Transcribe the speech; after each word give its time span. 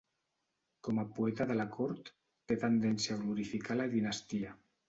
Com 0.87 1.01
a 1.03 1.05
poeta 1.17 1.47
de 1.51 1.57
la 1.59 1.67
cort 1.77 2.11
té 2.53 2.59
tendència 2.67 3.19
a 3.19 3.23
glorificar 3.27 3.77
a 3.77 3.81
la 3.83 3.91
dinastia. 3.97 4.61